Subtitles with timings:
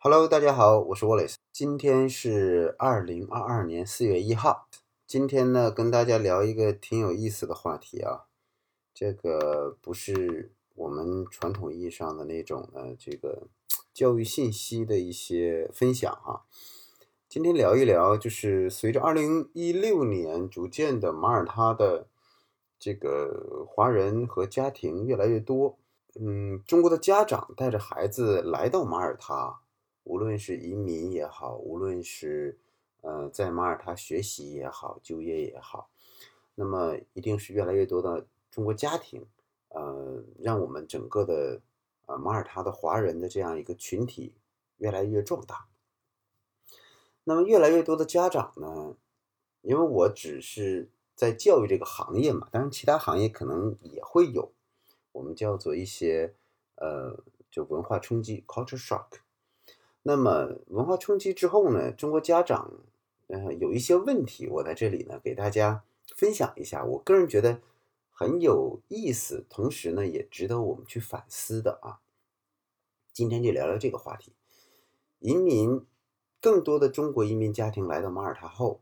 [0.00, 1.34] Hello，大家好，我是 Wallace。
[1.50, 4.68] 今天是二零二二年四月一号。
[5.08, 8.26] 今天呢，跟大家聊一个挺有意思的话题啊。
[8.94, 13.48] 这个不是我们传统意义上的那种呃，这个
[13.92, 16.44] 教育信息的一些分享哈。
[17.28, 22.06] 今天聊一聊，就是随着二零一六年逐渐的马耳他的
[22.78, 25.76] 这个华人和家庭越来越多，
[26.20, 29.58] 嗯，中国的家长带着孩子来到马耳他。
[30.08, 32.58] 无论是移民也好，无论是
[33.02, 35.90] 呃在马耳他学习也好，就业也好，
[36.54, 39.26] 那么一定是越来越多的中国家庭，
[39.68, 41.60] 呃，让我们整个的
[42.06, 44.32] 呃马耳他的华人的这样一个群体
[44.78, 45.68] 越来越壮大。
[47.24, 48.96] 那么越来越多的家长呢，
[49.60, 54.54] 因为我只是在教育这个行业嘛，当然其他行业可能也会有，
[55.12, 56.34] 我们叫做一些
[56.76, 59.20] 呃就文化冲击 （culture shock）。
[60.08, 62.72] 那么文化冲击之后呢，中国家长，
[63.26, 65.84] 呃，有一些问题，我在这里呢给大家
[66.16, 66.82] 分享一下。
[66.82, 67.60] 我个人觉得
[68.10, 72.00] 很有意思，同时呢也值得我们去反思的啊。
[73.12, 74.32] 今天就聊聊这个话题。
[75.18, 75.84] 移民，
[76.40, 78.80] 更多的中国移民家庭来到马耳他后，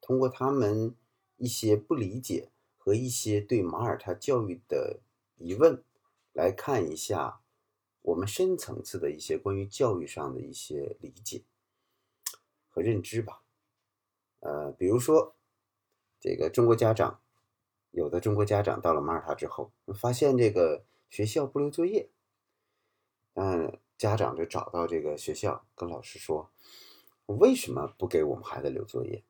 [0.00, 0.94] 通过他们
[1.36, 5.00] 一些不理解和一些对马耳他教育的
[5.36, 5.82] 疑问，
[6.32, 7.40] 来看一下。
[8.04, 11.42] 我们深层次的一些关于教育上的一些理解
[12.68, 13.40] 和认知吧，
[14.40, 15.34] 呃，比如说，
[16.20, 17.18] 这个中国家长，
[17.92, 22.10] 有的中国家长到了马耳他之后，发现这个学校不留作业，
[23.32, 26.50] 嗯，家长就找到这个学校，跟老师说，
[27.24, 29.24] 为什么不给我们孩子留作业？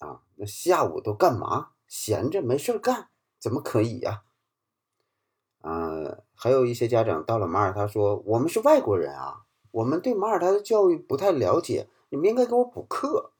[0.00, 1.70] 啊，那下午都干嘛？
[1.88, 4.24] 闲着没事干，怎么可以呀？
[5.64, 13.32] 呃，还有一些家长到了马耳他说：“我们是外国人啊，我们对马耳他的教育不太了解，你们应该给我补课。”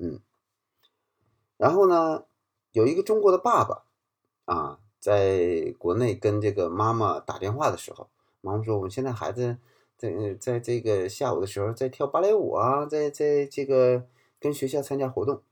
[0.00, 0.20] 嗯，
[1.58, 2.24] 然后呢，
[2.72, 3.84] 有一个中国的爸爸
[4.46, 8.08] 啊，在国内跟这个妈妈打电话的时候，
[8.40, 9.58] 妈妈说：“我们现在孩子
[9.98, 14.06] 在在这个下午的时候在跳芭蕾舞啊，在在这个
[14.40, 15.42] 跟学校参加活动。”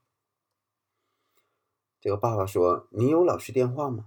[2.01, 4.07] 这个爸爸说：“你有老师电话吗？”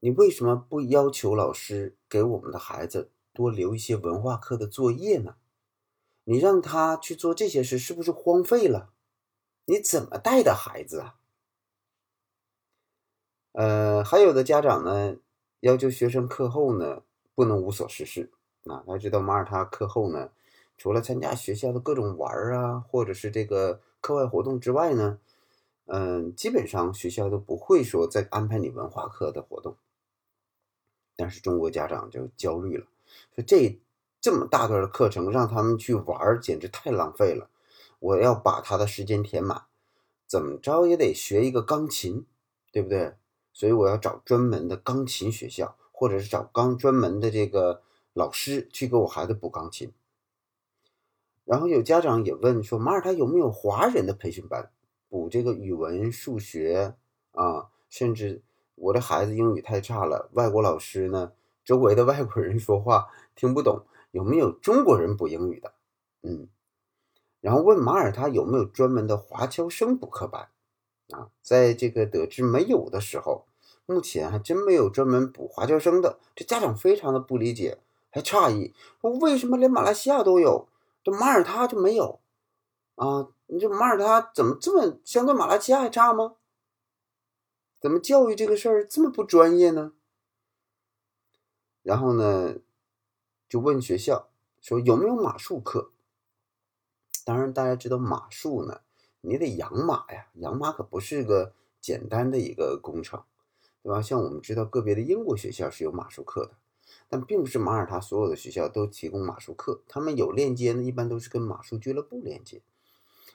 [0.00, 5.36] 你为什么不要求老师给我们的孩子多留一些文化课的作业呢？
[6.24, 8.90] 你让他去做这些事，是不是荒废了？
[9.66, 11.16] 你怎么带的孩子啊？
[13.52, 15.16] 呃，还有的家长呢，
[15.60, 17.02] 要求学生课后呢
[17.34, 18.30] 不能无所事事
[18.64, 18.82] 啊。
[18.86, 20.30] 他知道马耳他课后呢，
[20.78, 25.18] 除了参加学校的各种玩啊，或者是这个课外活动之外呢，
[25.86, 29.76] 嗯，基本上学校都不会说再安排你文化课的活动。
[31.20, 32.86] 但是中国家长就焦虑了，
[33.34, 33.78] 说这
[34.22, 37.50] 这么大段的课程让他们去玩，简直太浪费了。
[37.98, 39.64] 我要把他的时间填满，
[40.26, 42.24] 怎么着也得学一个钢琴，
[42.72, 43.16] 对不对？
[43.52, 47.82] 所以我要找专门的钢琴学校，或者是找钢专门的这个
[48.14, 49.92] 老师去给我孩子补钢琴。
[51.44, 54.70] 然后有家长也问说，马耳他有没有华人的培训班，
[55.10, 56.94] 补这个语文、数学
[57.32, 58.40] 啊，甚至。
[58.80, 61.32] 我的孩子英语太差了，外国老师呢，
[61.62, 65.74] 周围的外国人说话听不懂，有没有中国人补英语的？
[66.22, 66.48] 嗯，
[67.42, 70.48] 然后问马耳他有没有专门的华侨生补课班？
[71.10, 73.44] 啊，在这个得知没有的时候，
[73.84, 77.78] 目前还真没有专门补华侨生的，这家长非常的不理解，
[78.10, 80.68] 还诧异，说为什么连马来西亚都有，
[81.04, 82.20] 这马耳他就没有？
[82.94, 86.36] 啊，你这马耳他怎么这么相对马来西亚还差吗？
[87.80, 89.94] 怎么教育这个事儿这么不专业呢？
[91.82, 92.56] 然后呢，
[93.48, 94.28] 就问学校
[94.60, 95.90] 说有没有马术课？
[97.24, 98.82] 当然，大家知道马术呢，
[99.22, 103.22] 你得养马呀，养马可不是个简单的一个工程，
[103.82, 104.02] 对吧？
[104.02, 106.52] 像我们知道个别的英国学校是有马术课的，
[107.08, 112.60] 但并不是马耳他所有的学校都提供马术课，他们有链接呢，一般都是跟马术俱乐部链接，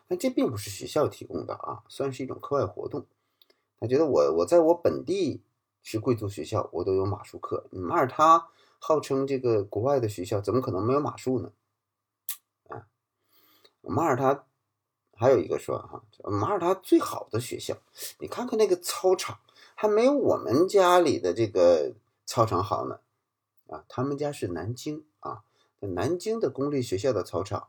[0.07, 3.07] 但这并不是学校提供的啊，算是一种课外活动。
[3.79, 5.41] 他觉得我我在我本地
[5.83, 7.65] 是贵族学校，我都有马术课。
[7.71, 8.47] 马耳他
[8.79, 11.51] 号称这个国外的学校，怎么可能没有马术呢？
[12.69, 12.87] 啊，
[13.81, 14.45] 马耳他
[15.15, 17.75] 还有一个说哈，马耳他最好的学校，
[18.19, 19.39] 你看看那个操场，
[19.75, 21.93] 还没有我们家里的这个
[22.25, 22.99] 操场好呢。
[23.67, 25.43] 啊，他们家是南京啊，
[25.79, 27.67] 南京的公立学校的操场。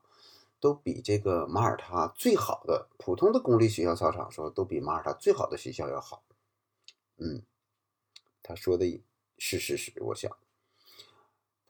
[0.58, 6.22] 都比这个马耳他最好的普通的公立学校操场说都比马耳他最好的学校要好，
[7.18, 7.42] 嗯，
[8.42, 9.02] 他说的
[9.38, 10.34] 是事实，我想。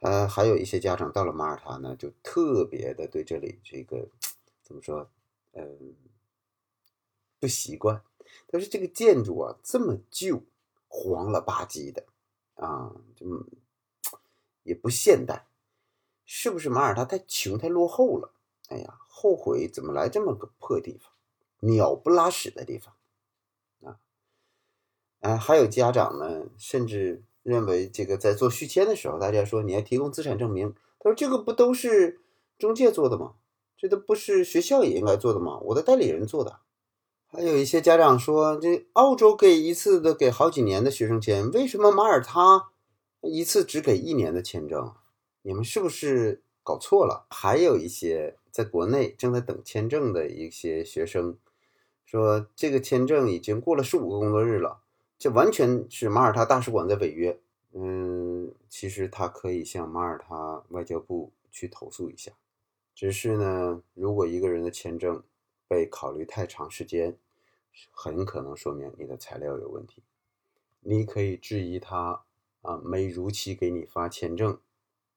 [0.01, 4.09] 呃，还有一些家长到了马耳他呢，就特别的对这里这个
[4.63, 5.11] 怎么说，
[5.53, 5.97] 嗯，
[7.41, 8.03] 不习惯。
[8.47, 10.43] 但是这个建筑啊这么旧，
[10.87, 12.05] 黄了吧唧的
[12.55, 13.27] 啊，就
[14.63, 15.47] 也不现代，
[16.25, 18.33] 是不是马耳他太穷太落后了？
[18.69, 21.13] 哎呀，后悔怎么来这么个破地方，
[21.61, 22.95] 鸟不拉屎的地方
[23.83, 23.99] 啊！
[25.21, 27.25] 啊，还有家长呢，甚至。
[27.47, 32.21] 认为这个在做续签的时候，大家说你要提供资产证明，他说这个不都是
[32.59, 33.35] 中介做的吗？
[33.77, 35.61] 这都不是学校也应该做的吗？
[35.61, 36.59] 我的代理人做的。
[37.29, 42.71] 还有一些家长说，这澳洲给一次的给好几年的学生签，为什么马耳他
[43.21, 44.93] 一次只给一年的签证？
[45.43, 47.29] 你们是不是搞错了？
[47.31, 51.39] 还有一些在国内正在等签证的一些学生
[52.05, 54.81] 说，这个签证已经过了十五个工作日了。
[55.17, 57.39] 这完全是马耳他大使馆在违约。
[57.73, 62.33] 嗯，其实他可以向马耳他外交部去投诉一下。
[62.97, 65.23] 只是呢，如果一个人的签证
[65.69, 67.17] 被考虑太长时间，
[67.93, 70.03] 很可能说明你的材料有问题。
[70.81, 72.25] 你可以质疑他
[72.63, 74.59] 啊，没如期给你发签证，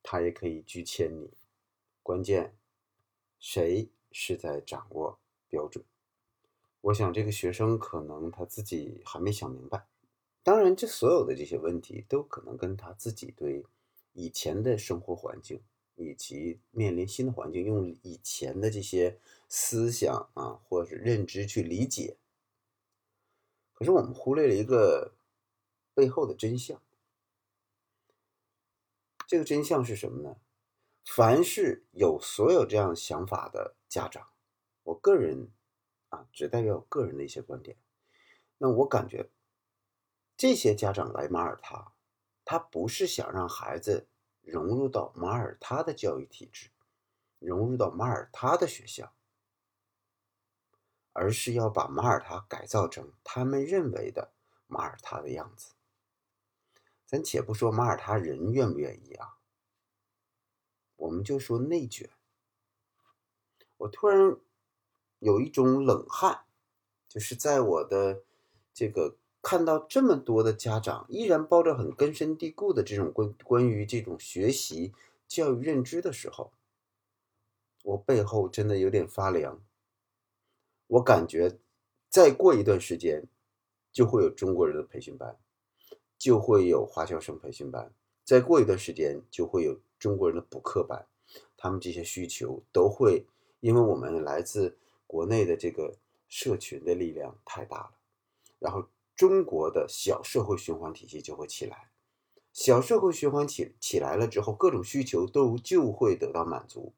[0.03, 1.31] 他也可以拒签你。
[2.09, 2.55] 关键，
[3.39, 5.85] 谁是在掌握标准？
[6.81, 9.85] 我想这个学生可能他自己还没想明白。
[10.41, 13.63] 当然，这所有的这些问题都可能跟他自己对
[14.13, 15.61] 以前的生活环境
[15.93, 22.17] 以及面临新的环境，用以前的这些思想啊或者是认知去理解。
[23.75, 25.13] 可是我们忽略了一个
[25.93, 26.81] 背后的真相。
[29.27, 30.37] 这个真相是什么呢？
[31.05, 34.27] 凡是有所有这样想法的家长，
[34.83, 35.51] 我个人。
[36.09, 37.77] 啊，只代表我个人的一些观点。
[38.57, 39.29] 那我感觉，
[40.35, 41.93] 这些家长来马耳他，
[42.43, 44.07] 他不是想让孩子
[44.41, 46.71] 融入到马耳他的教育体制，
[47.37, 49.13] 融入到马耳他的学校，
[51.13, 54.31] 而是要把马耳他改造成他们认为的
[54.65, 55.73] 马耳他的样子。
[57.05, 59.37] 咱且不说马耳他人愿不愿意啊，
[60.99, 62.09] 我们就说内卷。
[63.77, 64.37] 我突然。
[65.21, 66.45] 有一种冷汗，
[67.09, 68.23] 就是在我的
[68.73, 74.93] 这个看到这么多的家长依然抱着很根深蒂固的这种关关于这种学习
[75.27, 76.53] 教育认知的时候，
[77.83, 79.61] 我背后真的有点发凉。
[80.87, 81.59] 我感觉
[82.07, 83.27] 再过一段时间，
[83.91, 85.37] 就会有中国人的培训班，
[86.17, 87.91] 就会有华侨生培训班，
[88.29, 91.07] 再过一段时间就会有中国人的补课班，
[91.57, 93.25] 他们这些需求都会，
[93.59, 94.77] 因为我们来自。
[95.11, 95.95] 国内的这个
[96.27, 97.91] 社群的力量太大了，
[98.59, 98.85] 然后
[99.15, 101.89] 中国的小社会循环体系就会起来，
[102.53, 106.93] 小社会循环起起来了之后，各种需求都就会得到满足，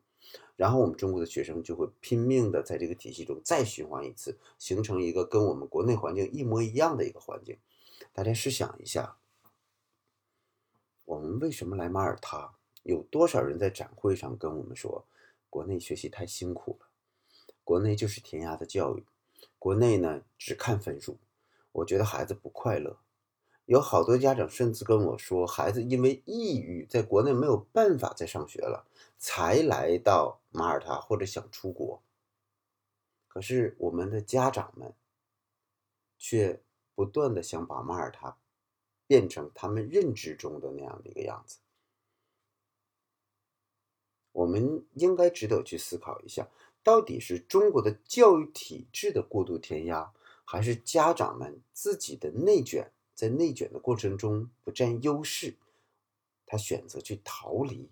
[0.57, 7.57] 然后我们中国的学生就会拼命的在这个体系中再循环一次，形成一个跟我们国内环境一模一样的一个环境。
[8.11, 9.15] 大家试想一下，
[11.11, 12.53] 我们为什么来马耳他？
[12.83, 15.05] 有多少人在展会上跟我们说，
[15.49, 16.87] 国内学习太辛苦了？
[17.65, 19.03] 国内就是填鸭的教育，
[19.59, 21.17] 国内呢只看分数，
[21.73, 22.97] 我觉得孩子不快乐。
[23.65, 28.87] 有好多家长甚至跟我说，孩子因为抑郁，在国内没有办法再上学了，
[29.17, 32.01] 才来到马耳他或者想出国。
[33.27, 34.95] 可是我们的家长们
[36.17, 36.61] 却
[36.95, 38.37] 不断的想把马耳他
[39.11, 41.57] 变成他们认知中的那样的一个样子。
[44.31, 46.47] 我们应该值得去思考一下。
[46.81, 50.13] 到底是中国的教育体制的过度填压，
[50.45, 52.93] 还是家长们自己的内卷？
[53.13, 55.57] 在内卷的过程中不占优势，
[56.45, 57.89] 他选择去逃离，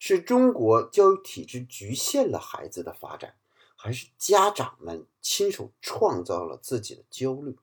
[0.00, 3.36] 是中国教育体制局限了孩子的发展，
[3.76, 7.56] 还是家长们亲手创造了自己的焦虑？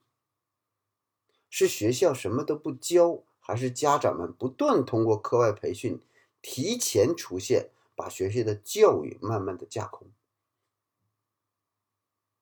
[1.48, 6.00] 是学校什么都不教，还是家长们不断通过课外培训
[6.40, 7.70] 提前出现？
[7.98, 10.06] 把学校的教育慢慢的架空。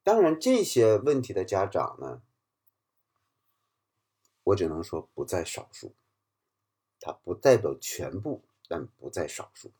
[0.02, 2.22] 当然，这些问题的家长呢，
[4.42, 5.94] 我只能说不在少数，
[6.98, 9.70] 它不代表全部，但不在少数。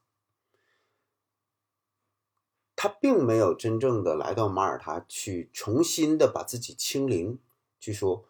[2.77, 7.41] 他并没有真正的来到马耳他去重新的把自己清零，
[7.81, 8.25] 去说，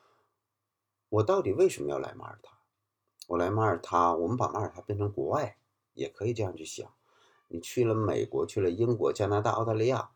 [1.15, 2.59] 我到底为什么要来马耳他？
[3.29, 5.59] 我来马耳他，我们把马耳他变成国外，
[5.93, 6.93] 也可以这样去想。
[7.47, 10.11] 你去了美国，去了英国、加拿大、澳大利亚，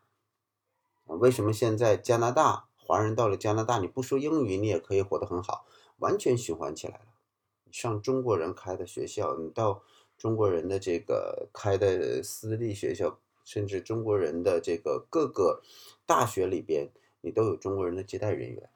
[1.05, 5.65] 为什么现在加拿大华人到了加拿大，你不说英语，你也可以活得很好，
[5.99, 7.05] 完全循环起来了。
[7.71, 9.81] 上中国人开的学校，你到
[10.17, 15.61] 中国人的这个开的私立学校，甚至中国人的这个各个
[16.05, 16.91] 大学里边，
[17.21, 18.69] 你都有中国人的接待人员。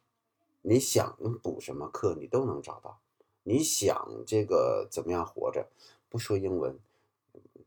[0.66, 3.00] 你想补什么课，你都能找到。
[3.44, 5.68] 你想这个怎么样活着，
[6.08, 6.80] 不说英文，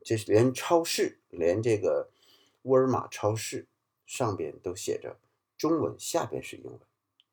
[0.03, 2.09] 就是连超市，连这个
[2.63, 3.67] 沃尔玛超市
[4.07, 5.15] 上边都写着
[5.59, 6.81] 中文，下边是英文。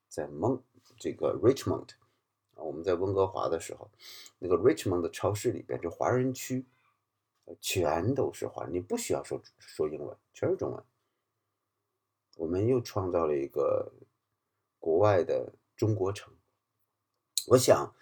[0.10, 0.62] 在蒙
[0.98, 1.88] 这个 Richmond，
[2.56, 3.90] 我们在温哥华的时候，
[4.40, 6.66] 那个 Richmond 的超市里边，就华人区，
[7.62, 10.84] 全都是华人，你不需要说说英文，全是中文。
[12.36, 13.90] 我们又创造了一个
[14.84, 16.36] 国外的中国城，
[17.48, 17.96] 我想。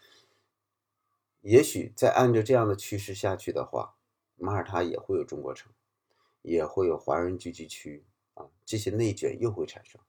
[1.41, 3.95] 也许再按照这样的趋势下去的话，
[4.35, 5.71] 马耳他也会有中国城，
[6.41, 8.03] 也会有华人聚集区
[8.35, 10.00] 啊，这些内卷又会产生，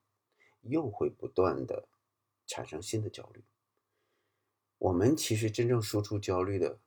[0.62, 1.88] 又会不断的
[2.46, 3.42] 产生新的焦虑。
[4.76, 6.78] 我们其实真正输出焦虑的，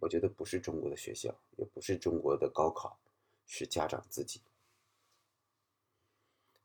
[0.00, 3.00] 我觉得不是中国的学校，也不是中国的高考，
[3.44, 4.40] 是家长自己。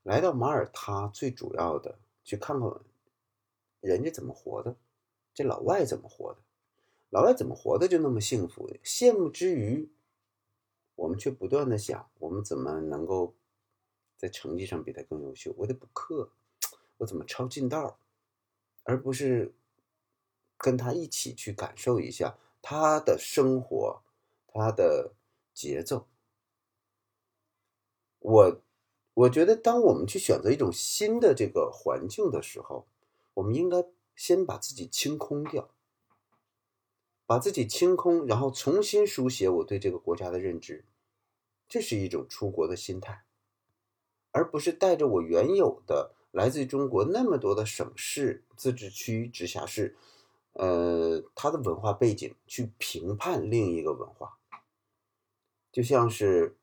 [0.03, 2.69] 来到马耳他，最主要的去看看
[3.81, 4.75] 人家怎么活的。
[5.33, 6.39] 这老外怎么活的？
[7.10, 8.69] 老外怎么活的就那么幸福？
[8.83, 9.91] 羡慕之余，
[10.95, 13.33] 我们却不断的想，我们怎么能够
[14.17, 15.53] 在成绩上比他更优秀？
[15.57, 16.31] 我得补课，
[16.98, 18.00] 我怎么抄近道，
[18.83, 19.53] 而不是
[20.57, 24.01] 跟他一起去感受一下他的生活，
[24.48, 25.13] 他的
[25.53, 26.07] 节奏。
[28.19, 28.62] 我
[29.13, 32.88] 我觉得，当我们去选择一种新的这个环境的时候，
[33.34, 33.86] 我们应该。
[34.15, 35.72] 先把自己清空掉，
[37.25, 40.86] 把自己清空，然后重新书写我对这个国家的认知，
[41.67, 43.24] 这是一种出国的心态，
[44.29, 49.98] 而不是带着我原有的来自于中国那么多的省市、自治区、直辖市，
[50.51, 54.38] 呃，它的文化背景去评判另一个文化，
[55.72, 56.55] 就像是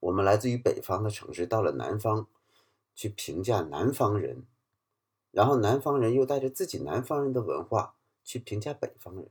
[0.00, 2.26] 我们来自于北方的城市到了南方，
[2.94, 4.44] 去评价南方人。
[5.30, 9.28] 然后南方人又带着自己南方人的文化去评价北方人。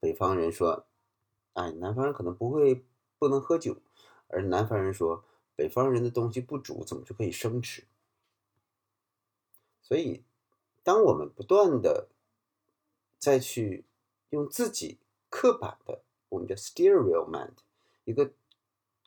[0.00, 0.86] 北方人说
[1.54, 2.84] ：“哎，南方人可能不会
[3.18, 3.76] 不能喝酒。”
[4.28, 7.84] 而南方人说：“北方人的东西不煮，怎么就可以生吃？”
[9.80, 10.22] 所以，
[10.82, 12.08] 当我们不断的
[13.18, 13.84] 再去
[14.30, 14.98] 用自己
[15.30, 17.54] 刻板的，我们叫 stereo mind，
[18.04, 18.32] 一个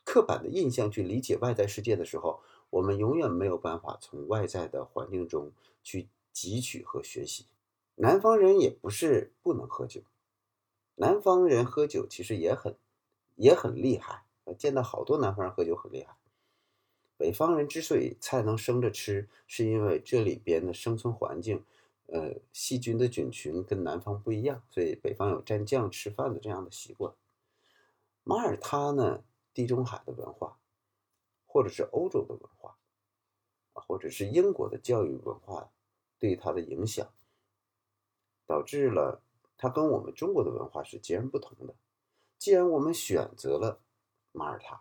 [0.04, 2.40] 刻板的印象去理解外在世界的时候。
[2.72, 7.44] 我们永远没有办法从外在的环境中去汲取和学习。
[7.96, 10.00] 南方人也不是不能喝酒，
[10.94, 12.74] 南方人喝酒其实也很
[13.36, 14.24] 也很厉害。
[14.56, 16.16] 见到好多南方人喝酒很厉害。
[17.18, 21.62] 北方人之所以菜能生着吃，是因为这里边的生存环境，
[22.06, 27.12] 呃，细菌的菌群跟南方不一样，所以北方有蘸酱吃饭的这样的习惯。
[28.24, 29.22] 马耳他呢，
[29.54, 30.58] 地中海的文化。
[31.54, 32.74] 或者是欧洲的文化，
[33.74, 35.70] 或者是英国的教育文化
[36.18, 37.06] 对他的影响，
[38.46, 39.20] 导致了
[39.58, 41.74] 他跟我们中国的文化是截然不同的。
[42.38, 43.82] 既然我们选择了
[44.32, 44.80] 马耳他，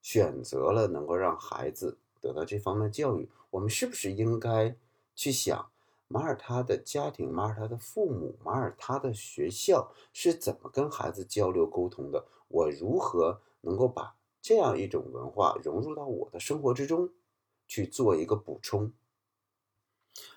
[0.00, 4.74] 选择了能够让孩子得到这方面的教育，我们是不是应该
[5.14, 5.70] 去想
[6.08, 12.24] 马耳他的家庭、马耳他的父母、马耳他的学校是怎么跟孩子交流沟通的？
[12.48, 14.16] 我如何能够把？
[14.42, 17.10] 这样一种文化融入到我的生活之中，
[17.68, 18.92] 去做一个补充。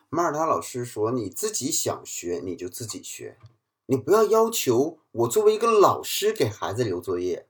[0.09, 3.39] 马尔他老师说：“你自己想学，你就自己学，
[3.85, 7.47] 你不要要求我作为一个老师给孩子留作业，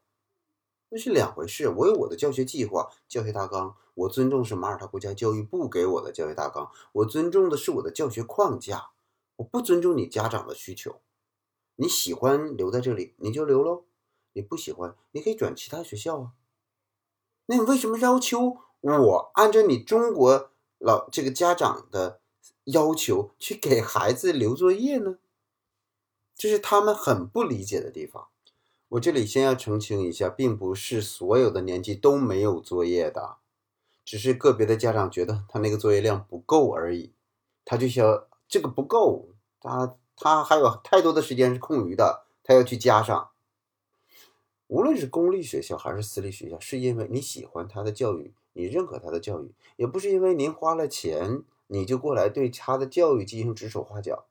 [0.90, 1.68] 那是两回事。
[1.70, 8.92] 我有我的教学计划、教学大纲，我尊重是马耳他国家教育部给我的教学大纲，我尊重的是我的教学框架，
[9.38, 11.02] 我不尊重你家长的需求。
[11.76, 13.86] 你喜欢留在这里，你就留喽；
[14.34, 16.32] 你不喜欢，你可以转其他学校啊。”
[17.48, 22.22] 那你为什么要求我按照你中国老这个家长的
[22.66, 25.18] 要求去给孩子留作业呢？
[26.36, 28.30] 这是他们很不理解的地方。
[28.90, 33.38] 我这里先要澄清一下，并不是所有的年级都没有作业的，
[34.06, 37.14] 只是个别的家长觉得他那个作业量不够而已，
[37.66, 43.32] 他就想这个不够，他他还有太多的时间是空余的，他要去加上。
[44.74, 54.26] 无论是公立学校还是私立学校，是因为你喜欢他的教育，你认可他的教育，也不是因为您花了钱，你就过来对他的教育进行指手画脚。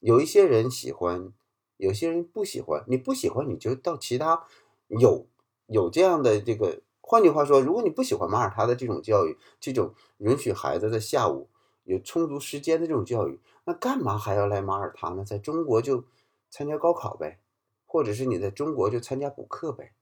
[0.00, 1.32] 有一些人喜欢，
[1.78, 2.84] 有些人不喜欢。
[2.86, 4.44] 你不喜欢，你就到其他
[4.88, 5.26] 有
[5.68, 6.82] 有这样的这个。
[7.00, 11.48] 换句话说，如果你不喜欢马耳他的这种教育，这种允许孩子在下午
[11.84, 15.24] 有充足时间的这种教育，那干嘛还要来马耳他呢？
[15.24, 16.04] 在中国就
[16.50, 17.40] 参加高考呗，
[17.96, 19.94] 或者是你在中国就参加补课呗。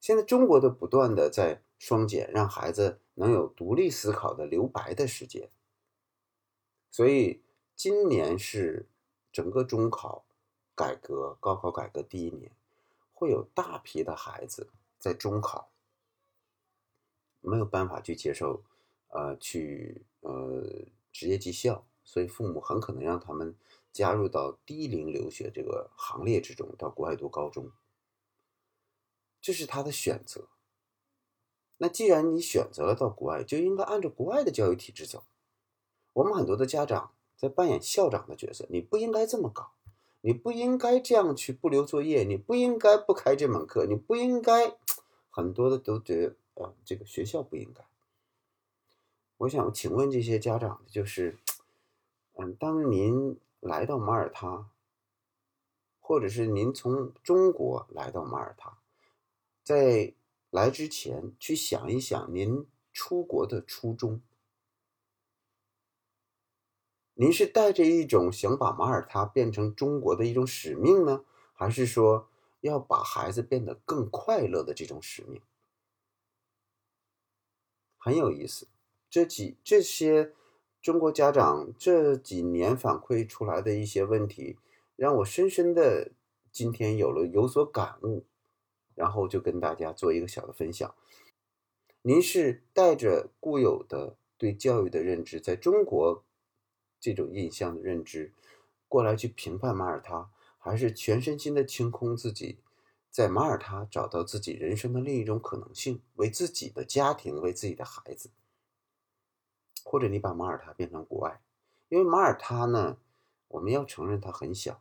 [0.00, 5.48] 现在中国的不断的在双减，让孩子能有独立思考的留白的时间。
[6.90, 7.40] 所以
[7.76, 8.88] 今年是
[9.30, 10.24] 整个中考
[10.74, 12.50] 改革、高考改革第一年，
[13.12, 15.70] 会有大批的孩子在中考
[17.40, 18.64] 没有办法去接受，
[19.10, 20.66] 呃，去呃
[21.12, 21.86] 职业技校。
[22.02, 23.54] 所以父母很可能让他们
[23.92, 27.70] 加入到低龄留学这个行列之中，到国外读高中，
[29.40, 30.48] 这是他的选择。
[31.76, 35.24] 那既然你选择了到国外，就应该按照国外的教育体制走。
[36.14, 39.72] 我们很多的家长在扮演校长的角色，你不应该这么搞，
[40.22, 44.76] 你不应该这样去不留作业，你不应该不开这门课，你不应该
[45.30, 47.84] 很多的都觉得呃这个学校不应该。
[49.36, 51.38] 我想请问这些家长，就是。
[52.34, 54.68] 嗯，当您来到马耳他，
[56.00, 58.76] 或者是您从中国来到马耳他，
[59.62, 60.14] 在
[60.50, 64.20] 来之前去想一想您出国的初衷。
[67.14, 72.28] 您是带着一种想把马耳他变成中国的一种使命呢，还是说
[72.62, 75.40] 要把孩子变得更快乐的这种使命？
[77.96, 78.66] 很有意思，
[79.08, 80.34] 这几这些。
[80.82, 84.58] 中国家长这几年反馈出来的一些问题，
[84.96, 86.10] 让我深深的
[86.50, 88.26] 今天有了有所感悟，
[88.96, 90.92] 然后就跟大家做一个小的分享。
[92.02, 96.24] 您是带着固有的对教育的认知，在中国
[96.98, 98.32] 这种印象的认知
[98.88, 102.58] 过来去评判马耳他，还是全身心的清空自己，
[103.08, 108.30] 在马耳他找到自己人生的另一种可能性，为自己的家庭，为自己的孩子。
[109.84, 111.40] 或者你把马耳他变成国外，
[111.88, 112.96] 因为马耳他呢，
[113.48, 114.80] 我们要承认它很小，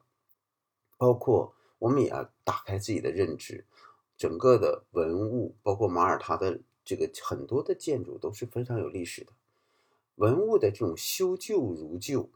[0.97, 3.65] 包括我们也要打开自己的认知，
[4.15, 9.33] 整个的文物，包括马耳他的这个很多的建筑都是非常有历史的，
[10.15, 12.29] 文物的这种修旧如旧，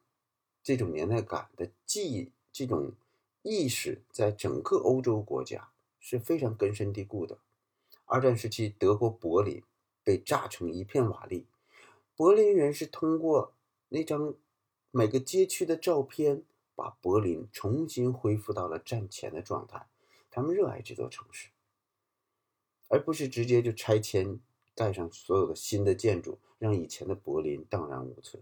[0.63, 2.91] 这种年代感的记忆，这种
[3.43, 7.37] 意识，在整个欧洲国家是非常根深蒂固的。
[8.05, 9.63] 二战时期，德国柏林
[10.03, 11.45] 被炸成一片瓦砾。
[12.17, 13.53] 柏林人是通过
[13.89, 14.35] 那张
[14.91, 19.85] 每个街区的照片，把柏林重新恢复到了战前的状态。
[20.31, 21.49] 他们热爱这座城市，
[22.87, 24.39] 而不是直接就拆迁
[24.73, 28.41] 盖上所有的新的建筑，让以前的柏林荡然无存。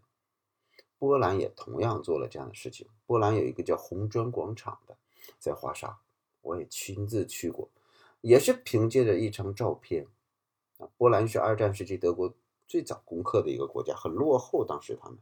[1.00, 2.88] 波兰也同样做了这样的事情。
[3.08, 4.96] 波兰有一个叫红砖广场的，
[5.40, 6.00] 在华沙，
[6.42, 7.68] 我也亲自去过，
[8.22, 10.06] 也是凭借着一张照片。
[10.78, 12.32] 啊，波兰是二战时期德国。
[12.67, 15.17] 最早攻克的一个国家很落后，当时他们，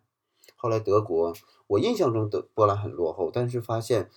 [0.56, 1.34] 后来德国，
[1.68, 4.10] 我印象中的波兰很落后，但是发现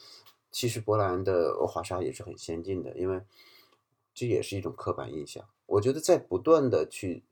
[0.52, 3.22] 其实波兰的华沙也是很先进的，因为
[4.14, 5.44] 这也是一种刻板印象。
[5.66, 7.24] 我觉得在不断的去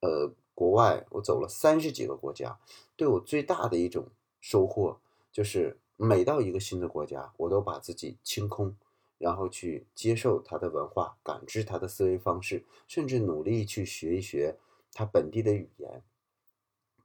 [0.00, 2.58] 呃国外，我走了三十几个国家，
[2.96, 4.06] 对我最大的一种
[4.40, 4.98] 收获
[5.30, 8.74] 就是每到一个新的国家，我都把自己清空，
[9.18, 14.56] 然后去接受它的文化，感知它的思维方式，甚至努力去学一学。
[14.92, 16.02] 他本地的语言，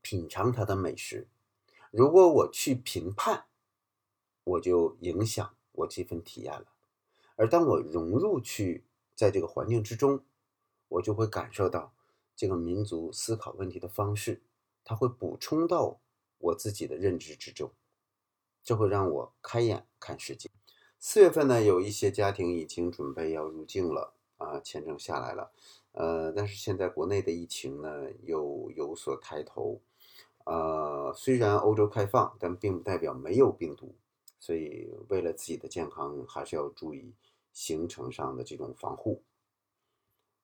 [0.01, 1.27] 品尝他的美食。
[1.91, 3.45] 如果我去评判，
[4.43, 6.67] 我就影响我这份体验了。
[7.35, 8.83] 而当我融入去
[9.15, 10.23] 在这个环境之中，
[10.89, 11.93] 我就会感受到
[12.35, 14.41] 这个民族思考问题的方式，
[14.83, 15.99] 它会补充到
[16.39, 17.71] 我自己的认知之中，
[18.63, 20.49] 这会让我开眼看世界。
[20.99, 25.51] 四月份呢，有一些家庭已经准备要入境了啊，签证下来了。
[25.91, 29.81] 呃，但是现在国内的疫情呢又有所抬头，
[30.45, 33.95] 呃，虽然欧洲开放，但并不代表没有病毒，
[34.39, 37.13] 所以为了自己的健康，还是要注意
[37.51, 39.23] 行程上的这种防护。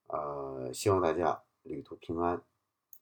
[0.08, 2.42] 呃，希望大家旅途平安。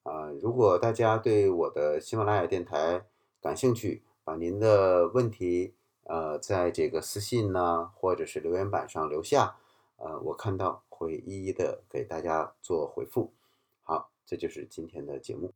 [0.03, 3.05] 啊，如果大家对我的喜马拉雅电台
[3.39, 5.73] 感兴趣，把您的问题
[6.03, 9.57] 呃在这个私信呢，或者是留言板上留下，
[10.03, 10.83] 呃，我看到。
[11.01, 13.33] 会一一的给大家做回复。
[13.81, 15.51] 好，这就是今天的节目。